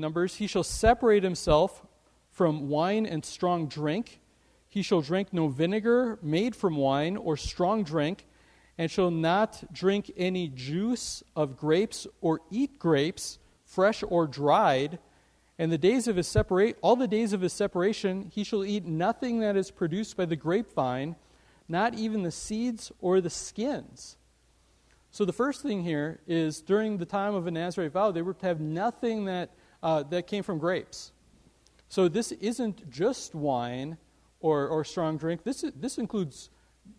[0.00, 1.84] Numbers, he shall separate himself
[2.30, 4.20] from wine and strong drink.
[4.68, 8.26] He shall drink no vinegar made from wine or strong drink,
[8.78, 14.98] and shall not drink any juice of grapes or eat grapes, fresh or dried.
[15.58, 18.86] And the days of his separate all the days of his separation he shall eat
[18.86, 21.16] nothing that is produced by the grapevine,
[21.68, 24.16] not even the seeds or the skins.
[25.10, 28.34] So the first thing here is during the time of a Nazarite vow, they were
[28.34, 29.50] to have nothing that,
[29.82, 31.12] uh, that came from grapes.
[31.88, 33.96] So this isn't just wine
[34.40, 35.42] or, or strong drink.
[35.44, 36.50] This, is, this includes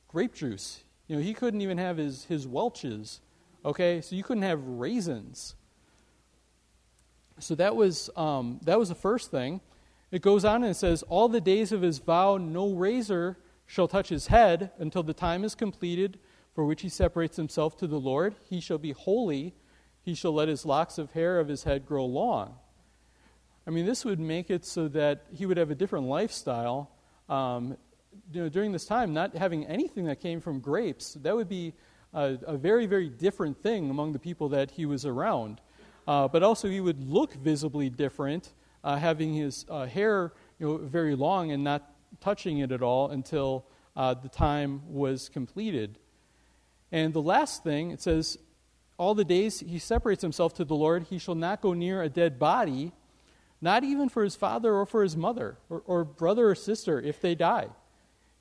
[0.07, 0.83] grape juice.
[1.07, 3.21] You know, he couldn't even have his, his Welch's.
[3.63, 5.55] Okay, so you couldn't have raisins.
[7.39, 9.61] So that was, um, that was the first thing.
[10.11, 14.09] It goes on and says, All the days of his vow, no razor shall touch
[14.09, 16.19] his head until the time is completed
[16.53, 18.35] for which he separates himself to the Lord.
[18.49, 19.53] He shall be holy.
[20.01, 22.55] He shall let his locks of hair of his head grow long.
[23.67, 26.89] I mean, this would make it so that he would have a different lifestyle.
[27.29, 27.77] Um,
[28.33, 31.73] you know, during this time, not having anything that came from grapes, that would be
[32.13, 35.61] a, a very, very different thing among the people that he was around.
[36.07, 38.51] Uh, but also, he would look visibly different,
[38.83, 43.09] uh, having his uh, hair you know, very long and not touching it at all
[43.11, 45.99] until uh, the time was completed.
[46.91, 48.37] And the last thing, it says,
[48.97, 52.09] all the days he separates himself to the Lord, he shall not go near a
[52.09, 52.91] dead body,
[53.61, 57.21] not even for his father or for his mother, or, or brother or sister if
[57.21, 57.69] they die.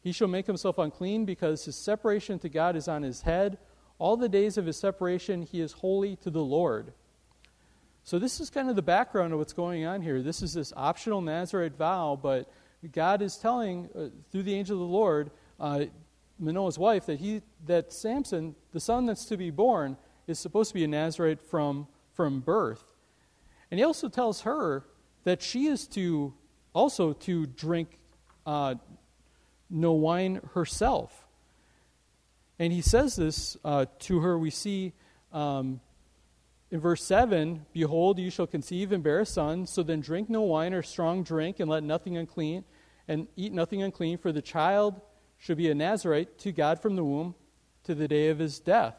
[0.02, 3.58] He shall make himself unclean because his separation to God is on his head.
[3.98, 6.94] All the days of his separation, he is holy to the Lord.
[8.02, 10.22] So, this is kind of the background of what's going on here.
[10.22, 12.50] This is this optional Nazarite vow, but
[12.92, 15.84] God is telling uh, through the angel of the Lord, uh,
[16.38, 20.74] Manoah's wife that he that Samson, the son that's to be born, is supposed to
[20.74, 22.82] be a Nazarite from from birth.
[23.70, 24.84] And he also tells her
[25.24, 26.34] that she is to
[26.72, 27.98] also to drink
[28.46, 28.74] uh,
[29.68, 31.26] no wine herself.
[32.58, 34.38] And he says this uh, to her.
[34.38, 34.92] We see
[35.32, 35.80] um,
[36.70, 40.42] in verse 7 Behold, you shall conceive and bear a son, so then drink no
[40.42, 42.64] wine or strong drink, and let nothing unclean,
[43.08, 45.00] and eat nothing unclean, for the child
[45.38, 47.34] should be a Nazarite to God from the womb
[47.84, 48.94] to the day of his death.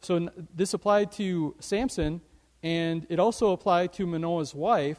[0.00, 2.20] So this applied to Samson,
[2.62, 4.98] and it also applied to Manoah's wife.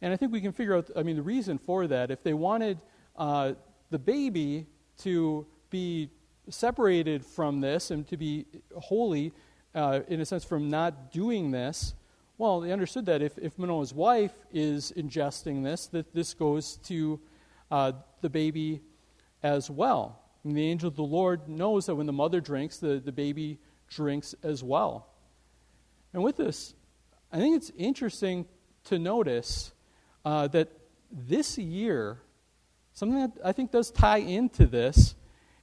[0.00, 2.10] And I think we can figure out, I mean, the reason for that.
[2.10, 2.78] If they wanted
[3.16, 3.54] uh,
[3.90, 4.66] the baby
[4.98, 6.10] to be
[6.48, 9.32] separated from this and to be holy,
[9.74, 11.94] uh, in a sense, from not doing this,
[12.38, 17.20] well, they understood that if, if Manoah's wife is ingesting this, that this goes to
[17.70, 18.80] uh, the baby
[19.42, 20.22] as well.
[20.44, 23.58] And the angel of the Lord knows that when the mother drinks, the, the baby
[23.88, 25.08] drinks as well.
[26.12, 26.74] And with this,
[27.32, 28.46] I think it's interesting
[28.84, 29.72] to notice
[30.24, 30.68] uh, that
[31.10, 32.18] this year,
[32.92, 35.14] something that I think does tie into this,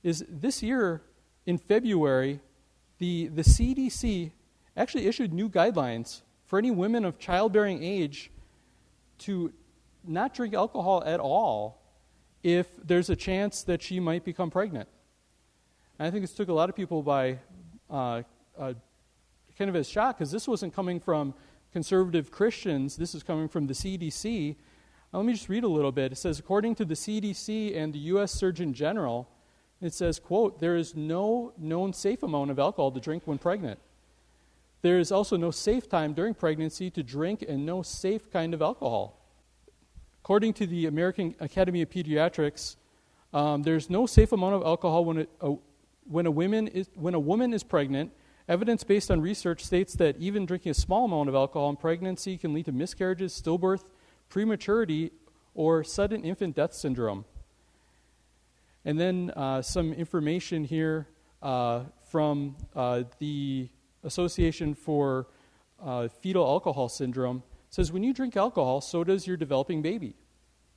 [0.04, 1.02] is this year
[1.46, 2.40] in February,
[2.98, 4.32] the, the CDC
[4.78, 8.32] actually issued new guidelines for any women of childbearing age
[9.20, 9.52] to
[10.04, 11.82] not drink alcohol at all
[12.44, 14.88] if there's a chance that she might become pregnant.
[15.98, 17.40] And I think this took a lot of people by
[17.90, 18.22] uh,
[18.58, 18.74] uh,
[19.58, 21.34] kind of as shock because this wasn't coming from
[21.76, 22.96] conservative Christians.
[22.96, 24.56] This is coming from the CDC.
[25.12, 26.14] Now, let me just read a little bit.
[26.14, 28.32] It says, according to the CDC and the U.S.
[28.32, 29.28] Surgeon General,
[29.82, 33.78] it says, quote, there is no known safe amount of alcohol to drink when pregnant.
[34.84, 38.62] There is also no safe time during pregnancy to drink and no safe kind of
[38.62, 39.20] alcohol.
[40.24, 42.78] According to the American Academy of Pediatrics,
[43.34, 45.56] um, there's no safe amount of alcohol when, a,
[46.06, 48.14] when, a woman is, when a woman is pregnant.
[48.48, 52.38] Evidence based on research states that even drinking a small amount of alcohol in pregnancy
[52.38, 53.84] can lead to miscarriages, stillbirth,
[54.30, 55.12] prematurity,
[55.56, 57.26] or sudden infant death syndrome.
[58.84, 61.08] And then uh, some information here
[61.42, 63.70] uh, from uh, the
[64.04, 65.28] Association for
[65.84, 70.16] uh, Fetal Alcohol Syndrome says when you drink alcohol, so does your developing baby.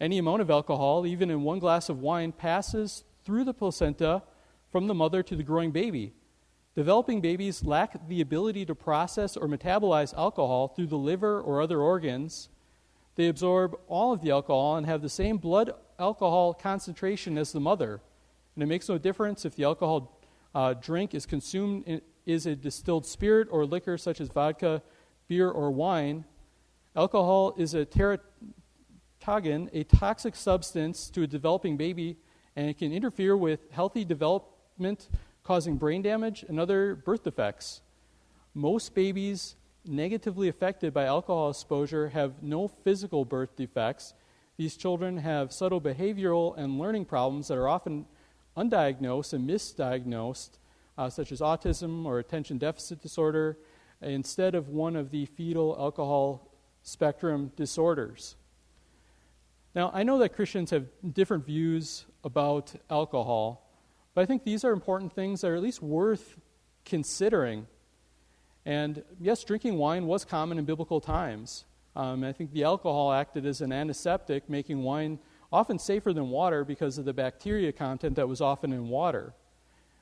[0.01, 4.23] Any amount of alcohol, even in one glass of wine, passes through the placenta
[4.71, 6.15] from the mother to the growing baby.
[6.79, 11.81] Developing babies lack the ability to process or metabolize alcohol through the liver or other
[11.81, 12.51] organs.
[13.17, 17.59] They absorb all of the alcohol and have the same blood alcohol concentration as the
[17.59, 18.01] mother.
[18.55, 20.21] And it makes no difference if the alcohol
[20.55, 24.81] uh, drink is consumed in, is a distilled spirit or liquor such as vodka,
[25.27, 26.27] beer, or wine.
[26.95, 32.19] Alcohol is a teratogen, a toxic substance to a developing baby,
[32.55, 35.09] and it can interfere with healthy development,
[35.49, 37.81] causing brain damage and other birth defects.
[38.53, 39.57] Most babies
[39.87, 44.13] negatively affected by alcohol exposure have no physical birth defects.
[44.59, 48.05] These children have subtle behavioral and learning problems that are often
[48.59, 50.59] undiagnosed and misdiagnosed,
[50.99, 53.57] uh, such as autism or attention deficit disorder,
[54.03, 56.53] instead of one of the fetal alcohol
[56.83, 58.37] spectrum disorders.
[59.75, 60.85] Now, I know that Christians have
[61.15, 63.68] different views about alcohol,
[64.19, 66.39] but I think these are important things that are at least worth
[66.85, 67.69] considering.
[68.67, 71.67] And yes, drinking wine was common in biblical times.
[71.95, 75.21] Um, I think the alcohol acted as an antiseptic, making wine
[75.53, 79.35] often safer than water because of the bacteria content that was often in water.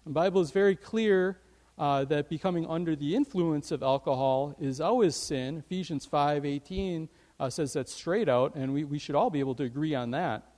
[0.07, 1.39] The Bible is very clear
[1.77, 5.59] uh, that becoming under the influence of alcohol is always sin.
[5.59, 9.65] Ephesians 5:18 uh, says that straight out, and we, we should all be able to
[9.65, 10.56] agree on that.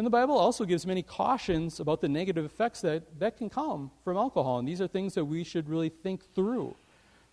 [0.00, 3.90] And the Bible also gives many cautions about the negative effects that, that can come
[4.02, 6.74] from alcohol, and these are things that we should really think through.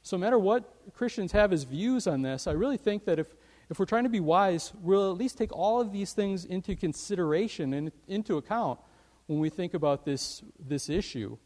[0.03, 3.27] So, no matter what Christians have as views on this, I really think that if,
[3.69, 6.75] if we're trying to be wise, we'll at least take all of these things into
[6.75, 8.81] consideration and into account
[9.27, 11.37] when we think about this, this issue.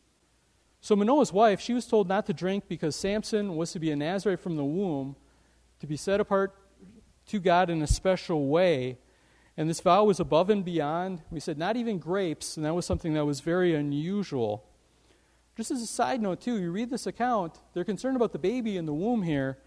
[0.79, 3.95] So, Manoah's wife, she was told not to drink because Samson was to be a
[3.95, 5.15] Nazarite from the womb,
[5.81, 6.55] to be set apart
[7.27, 8.97] to God in a special way.
[9.61, 11.21] And this vow was above and beyond.
[11.29, 14.65] We said not even grapes, and that was something that was very unusual.
[15.55, 18.75] Just as a side note, too, you read this account, they're concerned about the baby
[18.75, 19.59] in the womb here.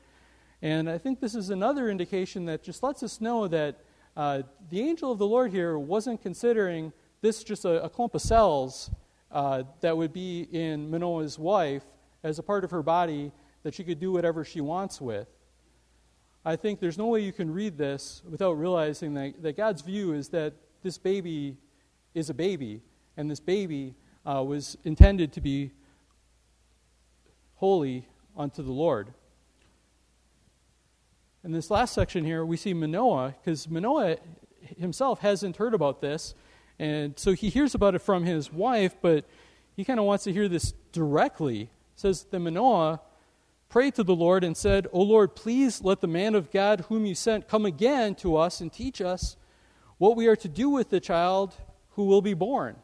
[0.60, 3.84] And I think this is another indication that just lets us know that
[4.16, 8.20] uh, the angel of the Lord here wasn't considering this just a, a clump of
[8.20, 8.90] cells
[9.30, 11.84] uh, that would be in Manoah's wife
[12.24, 13.30] as a part of her body
[13.62, 15.28] that she could do whatever she wants with.
[16.46, 20.12] I think there's no way you can read this without realizing that, that God's view
[20.12, 20.52] is that
[20.82, 21.56] this baby
[22.12, 22.82] is a baby,
[23.16, 23.94] and this baby
[24.26, 25.70] uh, was intended to be
[27.54, 28.06] holy
[28.36, 29.14] unto the Lord.
[31.42, 34.16] In this last section here, we see Manoah, because Manoah
[34.78, 36.34] himself hasn't heard about this,
[36.78, 39.24] and so he hears about it from his wife, but
[39.76, 41.62] he kind of wants to hear this directly.
[41.62, 43.00] It says that Manoah
[43.68, 47.06] prayed to the Lord and said, O Lord, please let the man of God whom
[47.06, 49.36] you sent come again to us and teach us
[49.98, 51.54] what we are to do with the child
[51.90, 52.76] who will be born.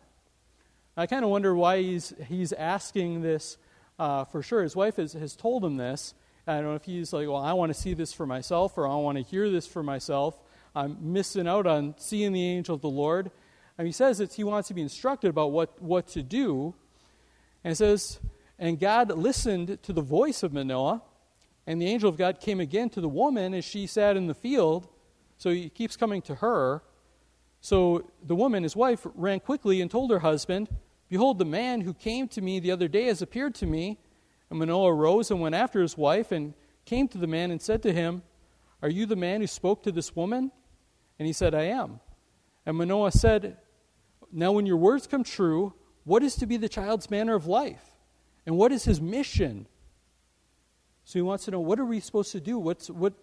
[0.96, 3.56] I kind of wonder why he's, he's asking this
[3.98, 4.62] uh, for sure.
[4.62, 6.14] His wife has, has told him this.
[6.46, 8.86] I don't know if he's like, well, I want to see this for myself or
[8.86, 10.38] I want to hear this for myself.
[10.74, 13.30] I'm missing out on seeing the angel of the Lord.
[13.78, 16.74] And he says that he wants to be instructed about what, what to do.
[17.62, 18.18] And says,
[18.60, 21.02] And God listened to the voice of Manoah,
[21.66, 24.34] and the angel of God came again to the woman as she sat in the
[24.34, 24.86] field.
[25.38, 26.82] So he keeps coming to her.
[27.60, 30.68] So the woman, his wife, ran quickly and told her husband,
[31.08, 33.98] Behold, the man who came to me the other day has appeared to me.
[34.48, 37.82] And Manoah rose and went after his wife and came to the man and said
[37.82, 38.22] to him,
[38.80, 40.52] Are you the man who spoke to this woman?
[41.18, 42.00] And he said, I am.
[42.64, 43.56] And Manoah said,
[44.32, 45.74] now, when your words come true,
[46.04, 47.89] what is to be the child's manner of life?
[48.46, 49.66] And what is his mission?
[51.04, 52.58] So he wants to know what are we supposed to do?
[52.58, 53.14] What's, what,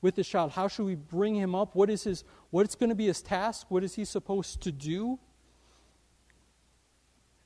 [0.00, 0.52] with this child?
[0.52, 1.74] How should we bring him up?
[1.74, 3.66] What is his, what's going to be his task?
[3.70, 5.18] What is he supposed to do?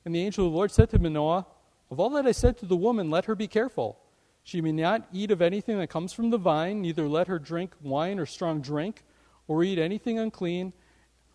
[0.05, 1.45] And the angel of the Lord said to Manoah,
[1.89, 3.99] Of all that I said to the woman, let her be careful.
[4.43, 7.73] She may not eat of anything that comes from the vine, neither let her drink
[7.81, 9.03] wine or strong drink,
[9.47, 10.73] or eat anything unclean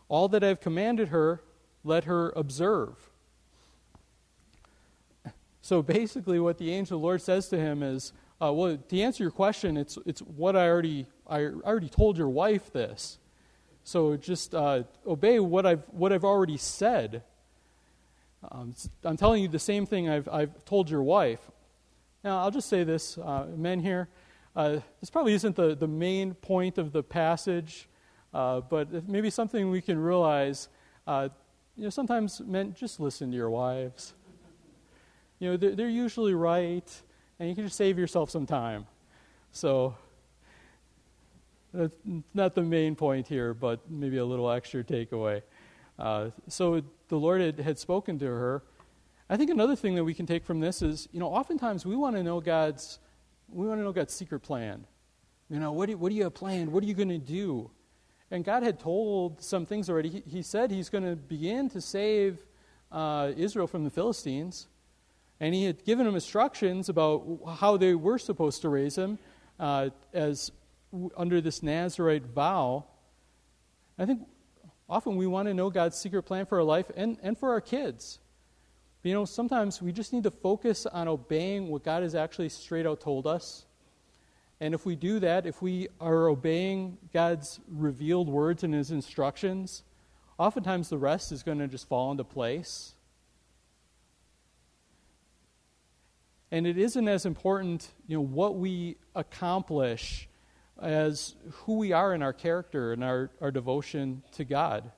[0.09, 1.43] all that I have commanded her,
[1.85, 3.08] let her observe.
[5.69, 9.01] So basically, what the angel of the Lord says to him is, uh, well, to
[9.03, 13.19] answer your question, it's, it's what I already, I already told your wife this.
[13.85, 17.23] So just uh, obey what I've, what I've already said.
[18.51, 21.51] Um, I'm telling you the same thing I've, I've told your wife.
[22.25, 24.09] Now, I'll just say this, uh, men here.
[24.57, 27.91] Uh, this probably isn't the, the main point of the passage.
[28.33, 30.71] Uh, but maybe something we can realize,
[31.07, 31.29] uh,
[31.77, 34.15] you know, sometimes men just listen to your wives.
[35.39, 37.03] You know, they're, they're usually right,
[37.39, 38.87] and you can just save yourself some time.
[39.53, 39.95] So
[41.73, 41.95] that's
[42.35, 45.43] not the main point here, but maybe a little extra takeaway.
[45.99, 48.63] Uh, so the Lord had, had spoken to her.
[49.31, 51.97] I think another thing that we can take from this is, you know, oftentimes we
[51.97, 52.99] want to know God's,
[53.49, 54.87] we want to know God's secret plan.
[55.51, 56.73] You know, what do, what do you have planned?
[56.73, 57.71] What are you going to do?
[58.31, 60.09] And God had told some things already.
[60.09, 62.39] He, he said He's going to begin to save
[62.93, 64.69] uh, Israel from the Philistines.
[65.41, 69.19] And He had given them instructions about how they were supposed to raise him
[69.59, 70.51] uh, as
[71.17, 72.85] under this Nazarite vow.
[73.99, 74.27] I think
[74.89, 77.61] often we want to know God's secret plan for our life and, and for our
[77.61, 78.21] kids.
[79.03, 82.85] You know, sometimes we just need to focus on obeying what God has actually straight
[82.85, 83.65] out told us
[84.61, 89.83] And if we do that, if we are obeying God's revealed words and His instructions,
[90.37, 92.95] oftentimes the rest is going to just fall into place.
[96.51, 100.29] And it isn't as important, you know, what we accomplish
[100.81, 104.91] as who we are in our character and our, our devotion to God.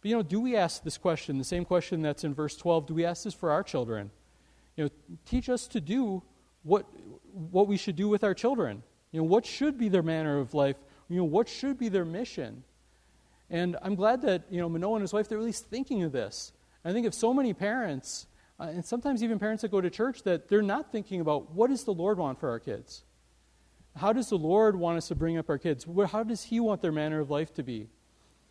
[0.00, 2.86] But, you know, do we ask this question, the same question that's in verse 12,
[2.86, 4.10] do we ask this for our children?
[4.76, 4.90] You know,
[5.24, 6.22] teach us to do
[6.62, 6.86] what,
[7.32, 8.82] what we should do with our children.
[9.12, 10.76] You know, what should be their manner of life?
[11.08, 12.64] You know, what should be their mission?
[13.50, 16.12] And I'm glad that, you know, Manoah and his wife, they're at least thinking of
[16.12, 16.52] this.
[16.84, 18.26] I think of so many parents,
[18.58, 21.70] uh, and sometimes even parents that go to church, that they're not thinking about what
[21.70, 23.04] does the Lord want for our kids?
[23.96, 25.86] How does the Lord want us to bring up our kids?
[26.10, 27.88] How does He want their manner of life to be?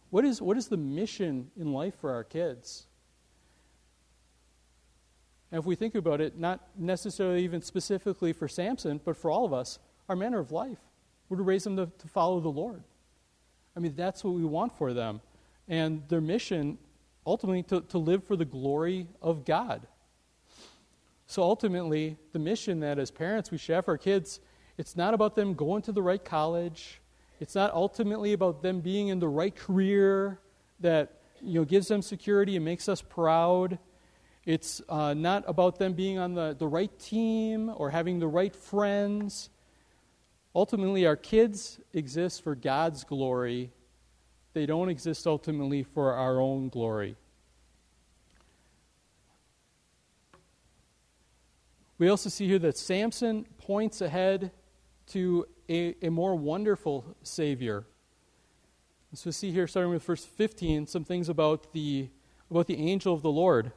[0.09, 2.85] What is, what is the mission in life for our kids?
[5.51, 9.45] And if we think about it, not necessarily even specifically for Samson, but for all
[9.45, 9.79] of us,
[10.09, 10.79] our manner of life
[11.29, 12.83] would raise them to, to follow the Lord.
[13.75, 15.21] I mean, that's what we want for them.
[15.67, 16.77] And their mission,
[17.25, 19.87] ultimately, to, to live for the glory of God.
[21.25, 24.39] So ultimately, the mission that as parents we should have for our kids,
[24.77, 27.01] it's not about them going to the right college.
[27.39, 30.39] It's not ultimately about them being in the right career
[30.79, 33.79] that you know, gives them security and makes us proud.
[34.45, 38.55] It's uh, not about them being on the, the right team or having the right
[38.55, 39.49] friends.
[40.55, 43.71] Ultimately, our kids exist for God's glory.
[44.53, 47.15] They don't exist ultimately for our own glory.
[52.03, 54.51] We also see here that Samson points ahead
[55.07, 57.85] to a, a more wonderful Savior.
[59.13, 62.09] So we see here, starting with verse 15, some things about the,
[62.51, 63.67] about the angel of the Lord.
[63.67, 63.71] It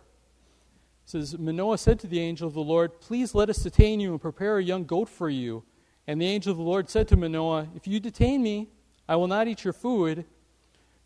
[1.04, 4.20] says, Manoah said to the angel of the Lord, Please let us detain you and
[4.20, 5.62] prepare a young goat for you
[6.08, 8.70] and the angel of the Lord said to Manoah, If you detain me,
[9.08, 10.24] I will not eat your food.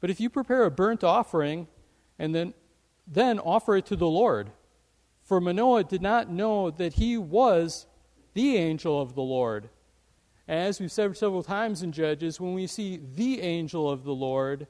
[0.01, 1.69] But if you prepare a burnt offering,
[2.19, 2.55] and then,
[3.07, 4.53] then offer it to the Lord.
[5.31, 7.87] For Manoah did not know that he was
[8.35, 9.69] the angel of the Lord.
[10.49, 14.67] As we've said several times in Judges, when we see the angel of the Lord,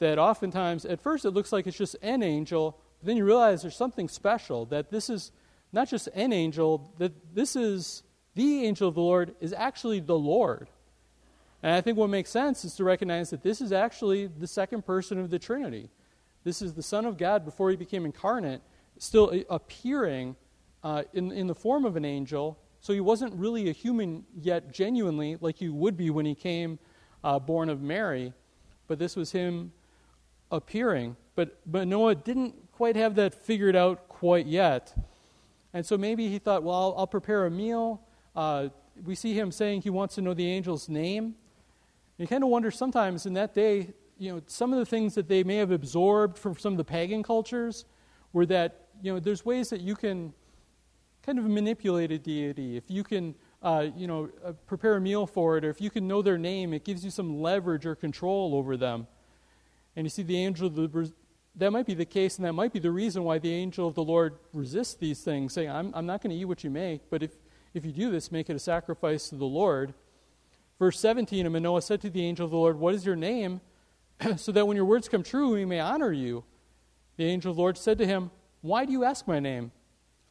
[0.00, 3.62] that oftentimes, at first, it looks like it's just an angel, but then you realize
[3.62, 5.30] there's something special, that this is
[5.72, 8.02] not just an angel, that this is
[8.34, 10.70] the angel of the Lord is actually the Lord.
[11.62, 14.84] And I think what makes sense is to recognize that this is actually the second
[14.84, 15.88] person of the Trinity.
[16.42, 18.60] This is the Son of God before he became incarnate,
[18.98, 20.36] still appearing
[20.82, 22.58] uh, in, in the form of an angel.
[22.80, 26.78] So he wasn't really a human yet, genuinely, like he would be when he came
[27.22, 28.32] uh, born of Mary.
[28.86, 29.72] But this was him
[30.50, 31.16] appearing.
[31.34, 34.94] But, but Manoah didn't quite have that figured out quite yet.
[35.72, 38.02] And so maybe he thought, well, I'll, I'll prepare a meal.
[38.36, 38.68] Uh,
[39.04, 41.34] we see him saying he wants to know the angel's name.
[42.18, 45.28] You kind of wonder sometimes in that day, you know, some of the things that
[45.28, 47.86] they may have absorbed from some of the pagan cultures
[48.32, 50.32] were that, you know, there's ways that you can
[51.22, 52.78] kind of manipulate a deity.
[52.78, 55.90] If you can, uh, you know, uh, prepare a meal for it, or if you
[55.90, 59.06] can know their name, it gives you some leverage or control over them.
[59.94, 61.12] And you see, the angel of the,
[61.56, 63.94] that might be the case, and that might be the reason why the angel of
[63.94, 67.10] the Lord resists these things, saying, I'm, I'm not going to eat what you make,
[67.10, 67.32] but if,
[67.74, 69.92] if you do this, make it a sacrifice to the Lord.
[70.78, 73.60] Verse 17 And Manoah said to the angel of the Lord, What is your name?
[74.36, 76.44] so that when your words come true, we may honor you.
[77.18, 78.30] The angel of the Lord said to him,
[78.64, 79.72] Why do you ask my name?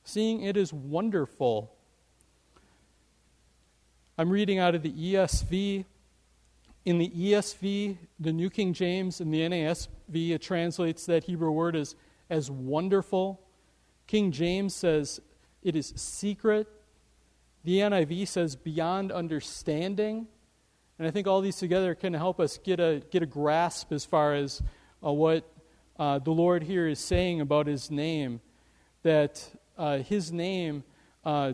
[0.03, 1.71] Seeing it is wonderful.
[4.17, 5.85] I'm reading out of the ESV.
[6.83, 11.75] In the ESV, the New King James, and the NASB, it translates that Hebrew word
[11.75, 11.93] as,
[12.27, 13.39] as wonderful.
[14.07, 15.21] King James says
[15.61, 16.67] it is secret.
[17.63, 20.25] The NIV says beyond understanding.
[20.97, 24.05] And I think all these together can help us get a, get a grasp as
[24.05, 24.63] far as
[25.05, 25.52] uh, what
[25.97, 28.41] uh, the Lord here is saying about his name.
[29.03, 29.47] That
[29.77, 30.83] uh, his name,
[31.25, 31.53] uh,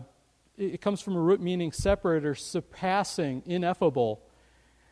[0.56, 4.22] it comes from a root meaning separate or surpassing, ineffable.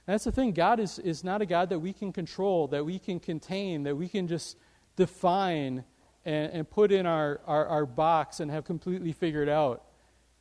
[0.07, 0.53] And that's the thing.
[0.53, 3.97] God is, is not a God that we can control, that we can contain, that
[3.97, 4.57] we can just
[4.97, 5.85] define
[6.25, 9.85] and, and put in our, our, our box and have completely figured out.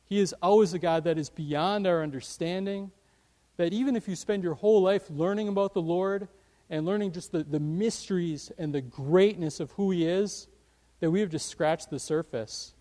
[0.04, 2.90] He is always a God that is beyond our understanding.
[3.58, 6.28] That even if you spend your whole life learning about the Lord
[6.70, 10.48] and learning just the, the mysteries and the greatness of who He is,
[11.00, 12.74] that we have just scratched the surface.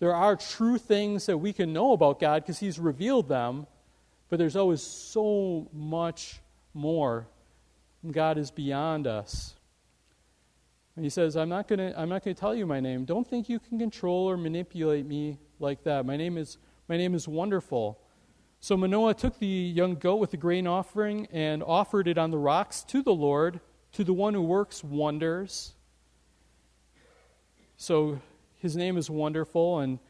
[0.00, 3.66] There are true things that we can know about God because He's revealed them,
[4.28, 6.40] but there's always so much
[6.74, 7.26] more.
[8.08, 9.54] God is beyond us.
[10.94, 13.04] And he says, I'm not going to tell you my name.
[13.04, 16.04] Don't think you can control or manipulate me like that.
[16.04, 18.00] My name is, my name is wonderful.
[18.60, 22.38] So Manoah took the young goat with the grain offering and offered it on the
[22.38, 23.60] rocks to the Lord,
[23.92, 25.74] to the one who works wonders.
[27.76, 28.20] So
[28.56, 30.00] his name is wonderful, and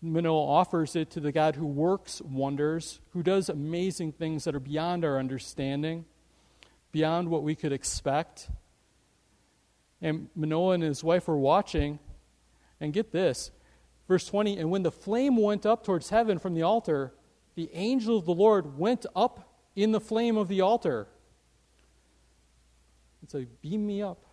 [0.00, 4.60] Manoah offers it to the God who works wonders, who does amazing things that are
[4.60, 6.04] beyond our understanding,
[6.90, 8.50] beyond what we could expect.
[10.00, 12.00] And Manoah and his wife were watching,
[12.80, 13.52] and get this
[14.08, 17.14] Verse 20 And when the flame went up towards heaven from the altar,
[17.54, 21.08] the angel of the Lord went up in the flame of the altar.
[23.22, 24.24] It's like, beam me up.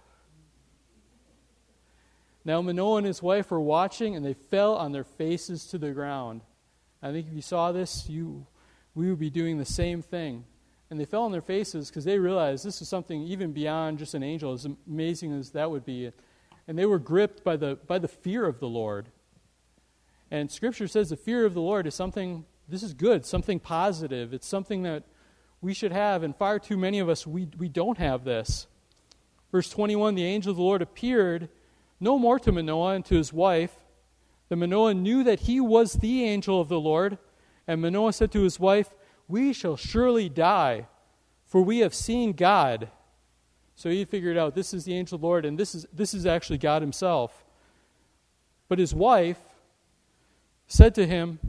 [2.45, 5.91] Now Manoah and his wife were watching, and they fell on their faces to the
[5.91, 6.41] ground.
[7.01, 8.47] I think if you saw this, you,
[8.95, 10.45] we would be doing the same thing.
[10.89, 14.15] And they fell on their faces because they realized this was something even beyond just
[14.15, 16.11] an angel, as amazing as that would be.
[16.67, 19.09] And they were gripped by the, by the fear of the Lord.
[20.31, 24.33] And Scripture says the fear of the Lord is something, this is good, something positive.
[24.33, 25.03] It's something that
[25.61, 28.67] we should have, and far too many of us, we, we don't have this.
[29.51, 31.49] Verse 21 The angel of the Lord appeared
[31.99, 33.75] no more to Manoah and to his wife.
[34.47, 37.17] The Manoah knew that he was the angel of the Lord.
[37.67, 38.89] And Manoah said to his wife,
[39.27, 40.87] We shall surely die,
[41.45, 42.89] for we have seen God.
[43.75, 46.13] So he figured out this is the angel of the Lord, and this is, this
[46.13, 47.45] is actually God himself.
[48.67, 49.39] But his wife
[50.69, 51.39] said to him,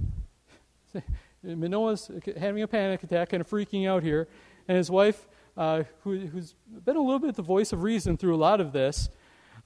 [1.45, 4.29] Manoah's having a panic attack, kind of freaking out here,
[4.67, 6.55] and his wife, uh, who, has
[6.85, 9.09] been a little bit the voice of reason through a lot of this,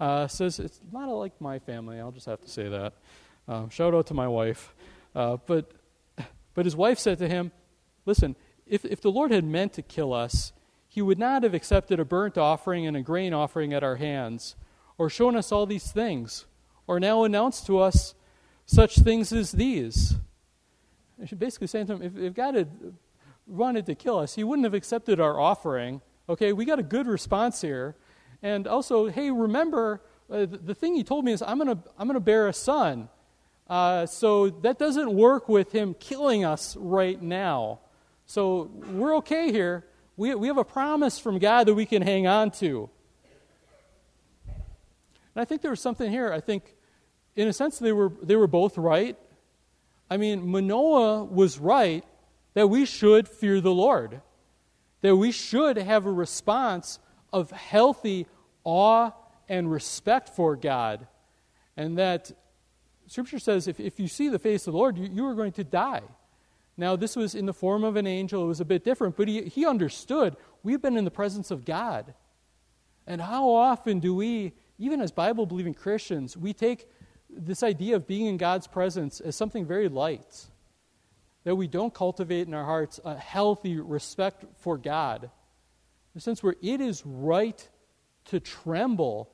[0.01, 1.99] uh, says, It's not like my family.
[1.99, 2.95] I'll just have to say that.
[3.47, 4.75] Um, shout out to my wife.
[5.15, 5.73] Uh, but,
[6.55, 7.53] but his wife said to him,
[8.07, 8.37] Listen,
[8.67, 10.53] if, if the Lord had meant to kill us,
[10.89, 14.57] he would not have accepted a burnt offering and a grain offering at our hands,
[14.99, 16.47] or shown us all these things,
[16.87, 18.15] or now announced to us
[18.67, 20.15] such things as these.
[21.21, 22.69] I should basically say to him, if, if God had
[23.47, 26.01] wanted to kill us, he wouldn't have accepted our offering.
[26.29, 27.97] Okay, we got a good response here.
[28.43, 31.83] And also, hey, remember, uh, the, the, thing he told me is I'm going to
[31.99, 33.09] I'm gonna bear a son.
[33.69, 37.81] Uh, so that doesn't work with him killing us right now.
[38.27, 39.87] So we're okay here.
[40.17, 42.91] We, we have a promise from God that we can hang on to.
[44.47, 46.33] And I think there was something here.
[46.33, 46.74] I think
[47.37, 49.17] in a sense, they were, they were both right.
[50.11, 52.05] I mean, Manoah was right
[52.55, 54.21] that we should fear the Lord,
[55.01, 56.99] that we should have a response
[57.33, 58.27] of healthy
[58.63, 59.11] awe
[59.49, 61.07] and respect for God,
[61.77, 62.31] and that
[63.07, 65.53] Scripture says if, if you see the face of the Lord, you, you are going
[65.53, 66.03] to die.
[66.77, 68.43] Now, this was in the form of an angel.
[68.43, 71.65] It was a bit different, but he, he understood we've been in the presence of
[71.65, 72.15] God.
[73.07, 76.89] And how often do we, even as Bible believing Christians, we take
[77.37, 80.47] this idea of being in God's presence as something very light.
[81.45, 85.25] That we don't cultivate in our hearts a healthy respect for God.
[85.25, 87.69] In a sense where it is right
[88.27, 89.31] to tremble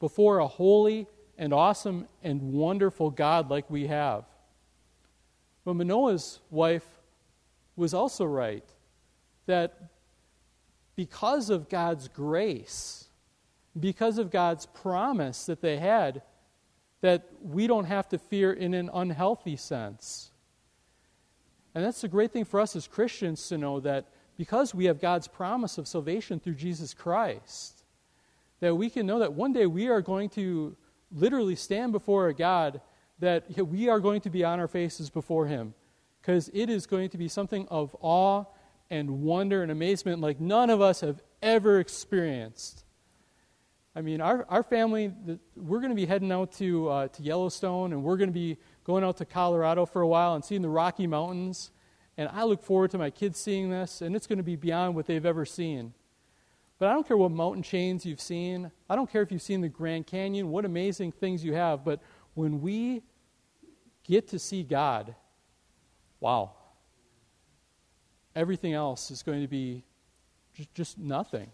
[0.00, 1.06] before a holy
[1.38, 4.24] and awesome and wonderful God like we have.
[5.64, 6.86] But Manoah's wife
[7.76, 8.64] was also right
[9.46, 9.90] that
[10.96, 13.08] because of God's grace,
[13.78, 16.22] because of God's promise that they had,
[17.04, 20.30] that we don't have to fear in an unhealthy sense.
[21.74, 24.06] And that's a great thing for us as Christians to know that
[24.38, 27.84] because we have God's promise of salvation through Jesus Christ,
[28.60, 30.78] that we can know that one day we are going to
[31.12, 32.80] literally stand before a God
[33.18, 35.74] that we are going to be on our faces before Him.
[36.22, 38.44] Because it is going to be something of awe
[38.88, 42.83] and wonder and amazement like none of us have ever experienced.
[43.96, 45.12] I mean, our, our family,
[45.56, 48.58] we're going to be heading out to, uh, to Yellowstone and we're going to be
[48.82, 51.70] going out to Colorado for a while and seeing the Rocky Mountains.
[52.16, 54.94] And I look forward to my kids seeing this, and it's going to be beyond
[54.94, 55.94] what they've ever seen.
[56.78, 58.70] But I don't care what mountain chains you've seen.
[58.88, 61.84] I don't care if you've seen the Grand Canyon, what amazing things you have.
[61.84, 62.00] But
[62.34, 63.02] when we
[64.04, 65.14] get to see God,
[66.20, 66.52] wow,
[68.34, 69.84] everything else is going to be
[70.54, 71.50] just, just nothing.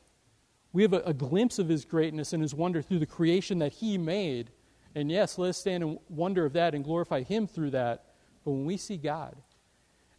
[0.72, 3.72] We have a, a, glimpse of his greatness and his wonder through the creation that
[3.72, 4.50] he made.
[4.94, 8.04] And yes, let us stand in wonder of that and glorify him through that.
[8.44, 9.36] But when we see God,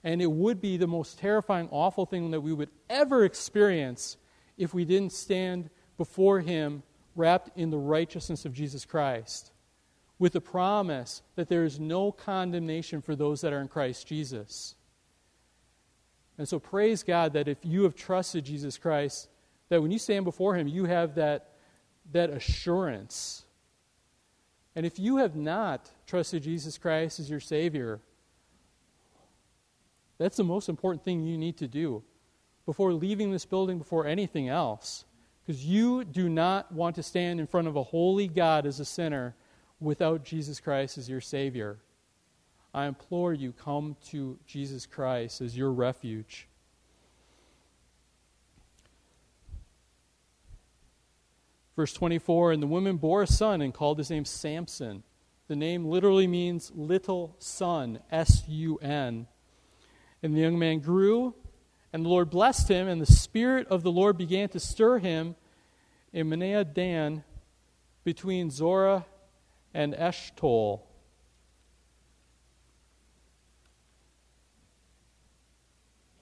[0.03, 4.17] and it would be the most terrifying, awful thing that we would ever experience
[4.57, 6.83] if we didn't stand before him
[7.15, 9.51] wrapped in the righteousness of Jesus Christ,
[10.17, 14.75] with the promise that there is no condemnation for those that are in Christ Jesus.
[16.37, 19.29] And so praise God that if you have trusted Jesus Christ,
[19.71, 21.53] that when you stand before Him, you have that,
[22.11, 23.45] that assurance.
[24.75, 28.01] And if you have not trusted Jesus Christ as your Savior,
[30.21, 32.03] That's the most important thing you need to do
[32.67, 35.05] before leaving this building, before anything else.
[35.41, 38.85] Because you do not want to stand in front of a holy God as a
[38.85, 39.35] sinner
[39.79, 41.79] without Jesus Christ as your Savior.
[42.71, 46.47] I implore you, come to Jesus Christ as your refuge.
[51.81, 55.01] Verse 24 And the woman bore a son and called his name Samson.
[55.47, 59.25] The name literally means little son, S U N.
[60.21, 61.33] And the young man grew,
[61.91, 65.35] and the Lord blessed him, and the Spirit of the Lord began to stir him
[66.13, 67.23] in Mahaneh Dan
[68.03, 69.07] between Zorah
[69.73, 70.81] and Eshtaol.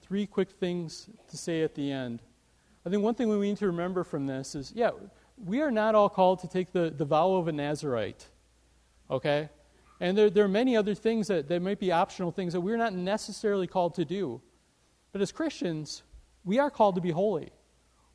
[0.00, 2.22] Three quick things to say at the end.
[2.86, 4.92] I think one thing we need to remember from this is yeah,
[5.44, 8.26] we are not all called to take the, the vow of a Nazarite.
[9.10, 9.48] Okay?
[10.00, 12.76] And there, there are many other things that, that might be optional things that we're
[12.76, 14.40] not necessarily called to do.
[15.12, 16.02] But as Christians,
[16.44, 17.50] we are called to be holy.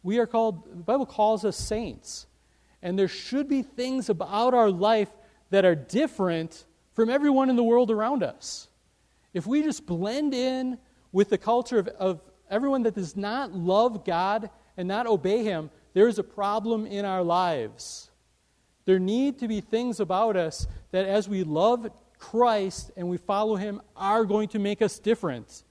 [0.02, 2.28] We are called, the Bible calls us saints.
[2.82, 5.10] And there should be things about our life
[5.50, 8.68] that are different from everyone in the world around us.
[9.34, 10.78] If we just blend in
[11.12, 15.70] with the culture of, of everyone that does not love God and not obey Him,
[15.96, 18.12] there is a problem in our lives.
[18.84, 23.56] There need to be things about us that, as we love Christ and we follow
[23.56, 25.64] Him, are going to make us different.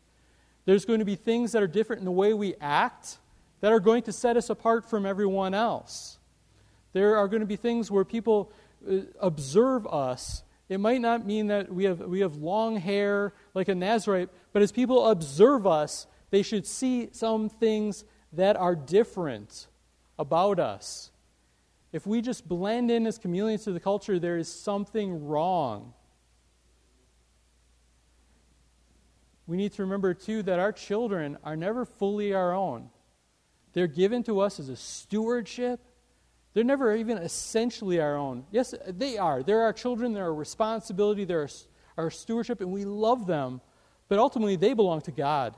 [0.64, 3.18] There's going to be things that are different in the way we act
[3.60, 6.18] that are going to set us apart from everyone else.
[6.94, 8.50] There are going to be things where people
[8.90, 10.42] uh, observe us.
[10.70, 14.62] It might not mean that we have, we have long hair like a Nazarite, but
[14.62, 19.66] as people observe us, they should see some things that are different
[20.18, 21.10] about us.
[21.92, 25.94] If we just blend in as chameleons to the culture, there is something wrong.
[29.46, 32.90] We need to remember, too, that our children are never fully our own.
[33.74, 35.80] They're given to us as a stewardship.
[36.54, 38.44] They're never even essentially our own.
[38.50, 39.42] Yes, they are.
[39.42, 40.12] They're our children.
[40.12, 41.24] They're our responsibility.
[41.24, 41.48] They're
[41.98, 43.60] our stewardship, and we love them.
[44.08, 45.54] But ultimately, they belong to God,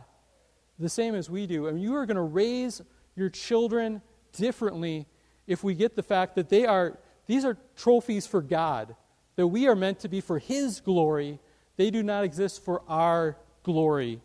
[0.78, 1.66] the same as we do.
[1.66, 2.82] And you are going to raise
[3.14, 4.02] your children
[4.37, 5.07] differently
[5.46, 8.94] if we get the fact that they are these are trophies for God,
[9.35, 11.40] that we are meant to be for his glory.
[11.77, 14.20] They do not exist for our glory.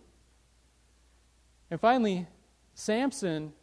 [1.72, 2.28] And finally,
[2.76, 3.54] Samson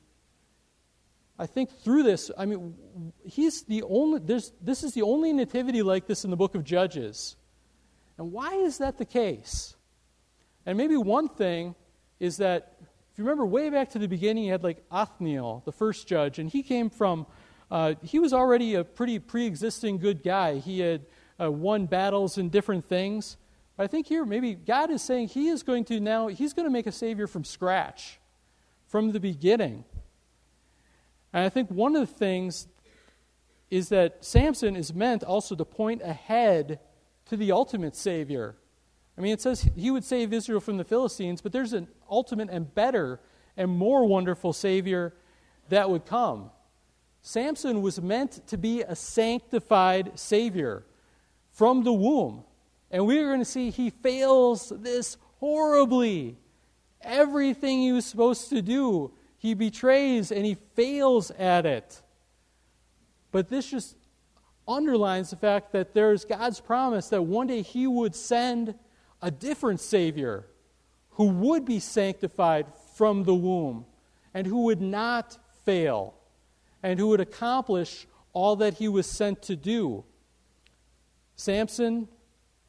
[1.39, 2.75] I think through this, I mean,
[3.25, 7.37] he's the only, this is the only nativity like this in the book of Judges.
[8.17, 9.77] And why is that the case?
[10.67, 11.77] And maybe one thing
[12.19, 12.78] is that
[13.18, 16.48] you remember way back to the beginning, you had like Othniel, the first judge, and
[16.48, 17.26] he came from,
[17.68, 20.59] uh, he was already a pretty pre existing good guy.
[20.59, 21.02] He had
[21.40, 23.37] uh, won battles and different things.
[23.76, 26.66] But I think here, maybe God is saying he is going to now, he's going
[26.66, 28.20] to make a Savior from scratch,
[28.87, 29.85] from the beginning.
[31.33, 32.68] And I think one of the things
[33.70, 36.78] is that Samson is meant also to point ahead
[37.26, 38.57] to the ultimate Savior.
[39.16, 42.51] I mean, it says he would save Israel from the Philistines, but there's an ultimate
[42.51, 43.21] and better
[43.57, 45.14] and more wonderful Savior
[45.68, 46.51] that would come.
[47.21, 50.85] Samson was meant to be a sanctified Savior
[51.51, 52.44] from the womb.
[52.90, 56.37] And we're going to see he fails this horribly.
[57.03, 62.01] Everything he was supposed to do, he betrays and he fails at it.
[63.31, 63.97] But this just
[64.66, 68.75] underlines the fact that there's God's promise that one day he would send
[69.21, 70.47] a different Savior
[71.18, 73.85] who would be sanctified from the womb
[74.33, 76.14] and who would not fail
[76.81, 80.04] and who would accomplish all that he was sent to do.
[81.35, 82.07] Samson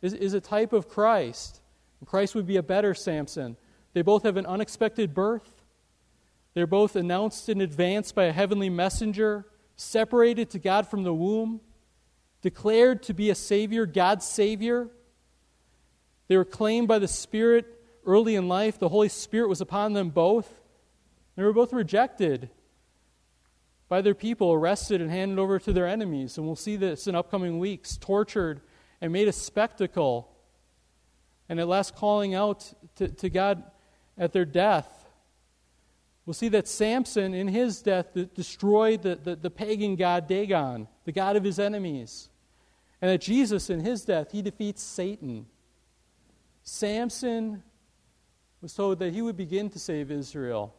[0.02, 1.62] is, is a type of Christ,
[2.06, 3.56] Christ would be a better Samson.
[3.94, 5.64] They both have an unexpected birth.
[6.54, 11.62] They're both announced in advance by a heavenly messenger, separated to God from the womb,
[12.42, 14.90] declared to be a Savior, God's Savior.
[16.28, 17.79] They were claimed by the Spirit
[18.10, 18.80] early in life.
[18.80, 20.62] The Holy Spirit was upon them both.
[21.36, 22.50] They were both rejected
[23.88, 26.38] by their people, arrested and handed over to their enemies.
[26.38, 28.62] And we'll see this in upcoming weeks tortured
[29.00, 30.30] and made a spectacle.
[31.48, 33.64] And at last, calling out to, to God
[34.18, 34.88] at their death.
[36.26, 41.12] We'll see that Samson, in his death, destroyed the, the, the pagan god Dagon, the
[41.12, 42.30] god of his enemies.
[43.02, 45.48] And that Jesus, in his death, he defeats Satan.
[46.64, 47.64] Samson
[48.62, 50.76] was told that he would begin to save Israel.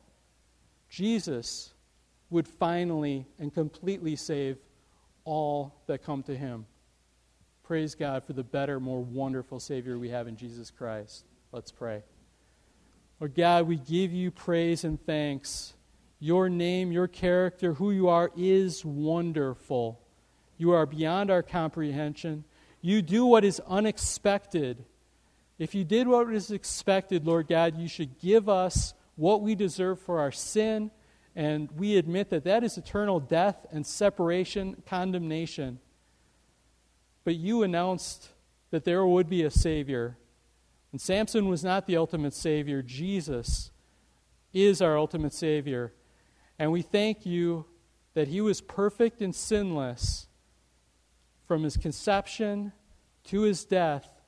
[0.89, 1.73] Jesus
[2.29, 4.59] would finally and completely save
[5.25, 6.67] all that come to him.
[7.63, 11.25] Praise God for the better, more wonderful Savior we have in Jesus Christ.
[11.53, 12.03] Let's pray.
[13.21, 15.75] Lord God, we give you praise and thanks.
[16.19, 20.01] Your name, your character, who you are is wonderful.
[20.57, 22.45] You are beyond our comprehension.
[22.81, 24.85] You do what is unexpected.
[25.61, 30.01] If you did what is expected, Lord God, you should give us what we deserve
[30.01, 30.91] for our sin,
[31.37, 35.79] and we admit that that is eternal death and separation, condemnation.
[37.25, 38.31] But you announced
[38.71, 40.17] that there would be a Savior.
[40.93, 42.81] And Samson was not the ultimate Savior.
[42.81, 43.71] Jesus
[44.55, 45.93] is our ultimate Savior.
[46.59, 47.67] And we thank you
[48.15, 50.27] that he was perfect and sinless
[51.47, 52.73] from his conception
[53.25, 54.20] to his death,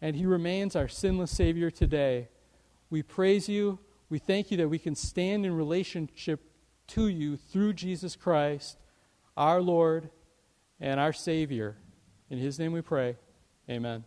[0.00, 2.28] and he remains our sinless Savior today.
[2.90, 3.78] We praise you.
[4.10, 6.40] We thank you that we can stand in relationship
[6.88, 8.78] to you through Jesus Christ,
[9.36, 10.10] our Lord
[10.80, 11.76] and our Savior.
[12.30, 13.16] In his name we pray.
[13.68, 14.04] Amen.